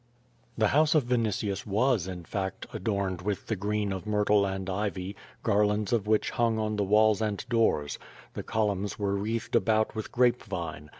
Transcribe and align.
The 0.57 0.69
house 0.69 0.95
of 0.95 1.03
Vinitius 1.05 1.63
was, 1.67 2.07
in 2.07 2.25
fact, 2.25 2.65
adorned 2.73 3.21
with 3.21 3.45
the 3.45 3.55
green 3.55 3.91
of 3.91 4.07
myrtle 4.07 4.47
and 4.47 4.67
ivy, 4.67 5.15
garlands 5.43 5.93
of 5.93 6.07
which 6.07 6.31
hung 6.31 6.57
on 6.57 6.75
the 6.75 6.83
walls 6.83 7.21
and 7.21 7.47
doors. 7.49 7.99
The 8.33 8.41
columns 8.41 8.97
were 8.97 9.15
wreathed 9.15 9.55
about 9.55 9.93
with 9.93 10.11
grape 10.11 10.41
vine. 10.41 10.89